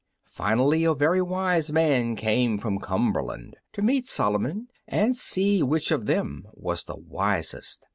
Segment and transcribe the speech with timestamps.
[0.31, 6.07] Finally a very wise man came from Cumberland, to meet Solomon and see which of
[6.07, 7.85] them was the wisest.